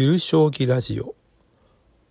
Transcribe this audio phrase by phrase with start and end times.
[0.00, 1.16] ゆる将棋ラジオ。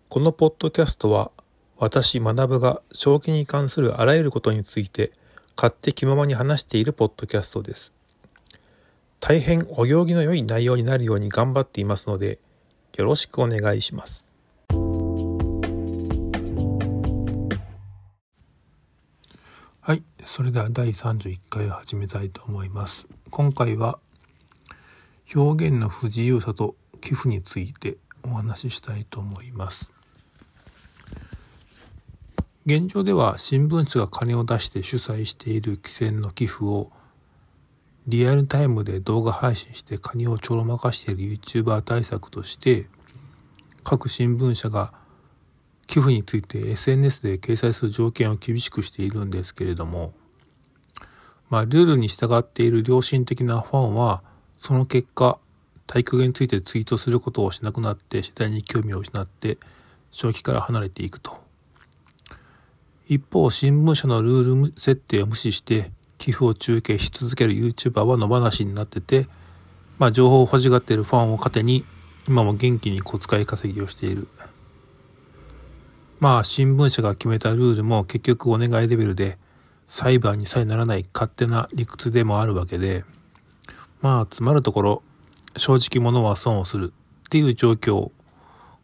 [0.09, 1.31] このポッドキャストは
[1.77, 5.13] 私学が将棋に関するあらゆることについて
[5.55, 7.93] 勝手気ままに話しているポッドキャストです。
[9.21, 12.39] 大変お行儀の良い内容になるように頑張っていますので
[12.97, 14.25] よろしくお願いします。
[19.79, 20.03] はい。
[20.25, 23.07] それでは第31回を始めたいと思います。
[23.29, 23.97] 今回は
[25.33, 26.75] 表現の不自由さと
[27.07, 29.89] 寄付についてお話ししたいと思います。
[32.65, 36.91] 現状では新聞社が金を出して主催している棋戦の寄付を
[38.07, 42.87] リアルタイムで動画配信して金をちょろまかしている YouTuber 対策として
[43.85, 44.91] 各新聞社が
[45.87, 50.11] 寄付について SNS で掲載する条件を厳しくしているんですけれども
[51.49, 54.23] まあルールに従っている良心的なファンは
[54.57, 55.39] その結果
[55.87, 59.57] 体育についてツイートすることをしなくなって次第に興味を失って
[60.11, 61.41] 正気から離れていくと。
[63.07, 69.27] 一方新聞社のルール設定を無視して寄付を中継し続ける YouTuber は野放しになってて
[69.97, 71.85] まあ情報を欲しがっているファンを糧に
[72.27, 74.27] 今も元気に小遣い稼ぎをしている。
[76.19, 79.37] まあ新聞社が決めたルールも結局お願いレベルで
[79.87, 83.05] 裁判にさえならない勝手な理屈でもあるわけで
[84.01, 85.03] まあつまるところ
[85.57, 86.93] 正直者は損をする
[87.27, 88.11] っていう状況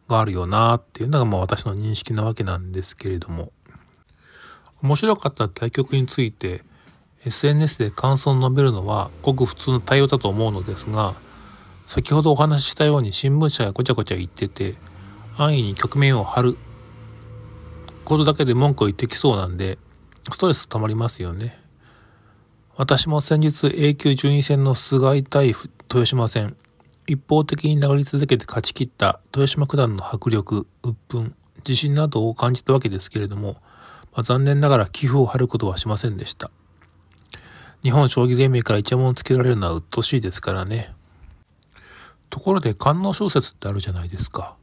[0.08, 3.52] があるよなっていうのがまあ私の認識なわけなんですけれども
[4.82, 6.62] 面白かった対局について
[7.24, 11.14] SNS で感想を述べるのはごく普通の対応だと思うのですが
[11.86, 14.74] 先ほどお話ししたように新聞社がごちゃごちゃ言ってて
[15.36, 16.58] 安易に局面を張る
[18.04, 19.78] ことだけで文句を言ってきそうなんで
[20.30, 21.63] ストレス溜まりますよね。
[22.76, 26.56] 私も先日 A 級順位戦の菅井対豊島戦
[27.06, 33.58] 一方的に流り続けて勝ち切った豊島九段の迫力、鬱憤、自信などを感じたわけですけれども、
[34.12, 36.50] まあ、残念ながら寄付を張ることはしませんでした。
[37.84, 40.92] 日本将棋連盟からイチャモンをつけられるのは鬱陶しいですからね。
[42.28, 44.56] ところで官能小説ってあるじゃないですか。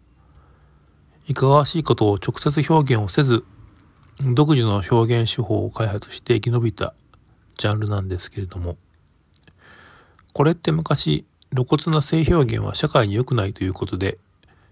[1.30, 3.46] いかがわしいことを直接表現をせず、
[4.34, 6.94] 独自の表現手法を開発して生き延びた
[7.58, 8.78] ジャンルなんですけれども、
[10.34, 14.18] これって昔露骨な性表現は社会に良くないということで、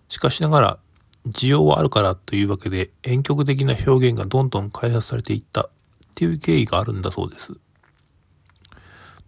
[0.08, 0.80] しかしながら
[1.28, 5.70] 需要はあるからというわけで婉曲的な表現がどんどん開発されていったっ
[6.16, 7.54] ていう経緯があるんだそうです。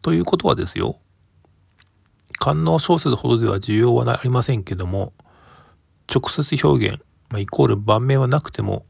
[0.02, 1.00] ということはですよ、
[2.40, 5.14] 官能小説ほどでは需要はありませんけども、
[6.14, 8.86] 直接表現、まあ、イコール盤面はなくても、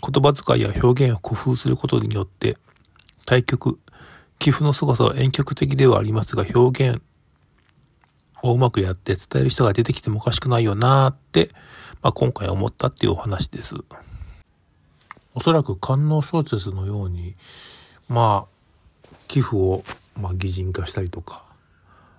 [0.00, 2.56] 言葉遣いや表現を工夫することによって、
[3.30, 3.78] 対局、
[4.40, 7.02] 寄付の凄さは婉曲的ではありますが、表現
[8.42, 11.50] をうまくやって伝える人が出てきてもおかしくないよなーって、
[12.02, 13.76] まあ、今回思ったっていうお話です。
[15.36, 17.36] おそらく官能小説のように、
[18.08, 19.84] まあ、寄付を、
[20.20, 21.44] まあ、擬人化したりとか、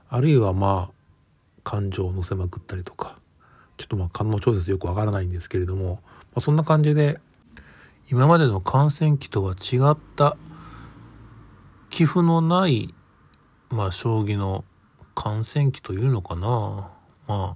[0.09, 3.19] あるいはまあ、感情を乗せまくったりとか、
[3.75, 7.19] ちょっとまあ、官能小説よくわからないんですけれども、まあ、そんな感じで、
[8.09, 10.37] 今までの感染期とは違った
[11.91, 12.93] 寄付のない、
[13.69, 14.63] まあ、将棋の
[15.13, 16.89] 感染期というのかな。
[17.27, 17.55] ま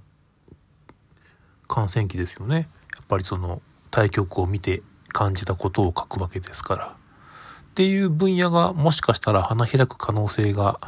[1.68, 2.68] 感染期ですよね。
[2.94, 3.60] やっぱりその
[3.90, 6.86] 対局を見て感じたことを書くわけですから。
[6.86, 10.78] っていう分野がもしかしたら花開く可能性が、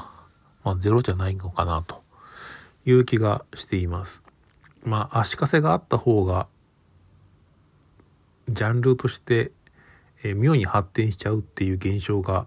[0.63, 2.03] まあ、ゼロじゃないのかなと。
[2.85, 4.23] いう気がしています。
[4.83, 6.47] まあ足かせがあった方が
[8.49, 9.53] ジャンルとして、
[10.25, 12.47] え、妙に発展しちゃうっていう現象が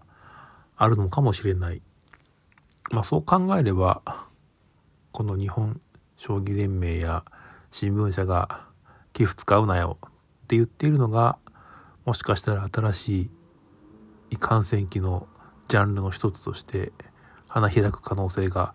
[0.82, 1.82] あるのかもしれない
[2.92, 4.02] まあそう考えれば
[5.12, 5.80] この日本
[6.18, 7.24] 将棋連盟や
[7.70, 8.66] 新聞社が
[9.14, 10.10] 寄付使うなよっ
[10.48, 11.38] て言っているのが
[12.06, 13.30] もしかしたら新し
[14.32, 15.28] い感染期の
[15.68, 16.92] ジャンルの一つとして
[17.48, 18.74] 花開く可能性が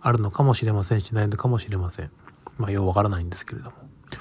[0.00, 2.10] あるのかもしれませんしないのかもしれません。
[2.58, 3.76] まあようわからないんですけれども。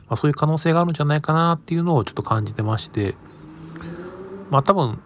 [0.07, 3.15] まあそういう可能性があるんじゃないかなっていうのをちょっと感じてまして、
[4.49, 5.01] まあ多分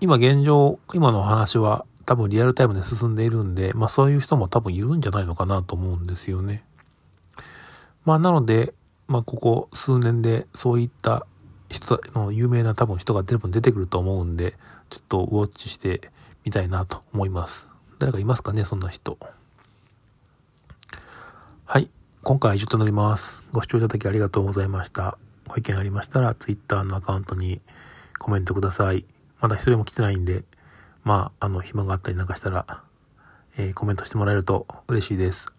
[0.00, 6.64] 今現状、今の話は多分リアルタイムで進んでいるんで、まあそういう人も多分いるんじゃないのかなと思うんですよね。
[8.04, 8.74] まあなので、
[9.08, 11.26] まあここ数年でそういった
[11.70, 14.56] 人の有名な多分人が多分出てくると思うんで、
[14.90, 16.10] ちょっとウォッチして
[16.44, 17.70] みたいなと思います。
[17.98, 19.18] 誰かいますかね、そんな人。
[21.64, 21.90] はい。
[22.22, 23.42] 今回は以上となります。
[23.52, 25.18] ご視聴いただきありがとうございました。
[25.48, 27.60] ご意見ありましたら、Twitter のアカウントに
[28.18, 29.06] コメントください。
[29.40, 30.44] まだ一人も来てないんで、
[31.02, 32.82] まあ、あの、暇があったりなんかしたら、
[33.58, 35.52] えー、コメントしてもらえると嬉しいです。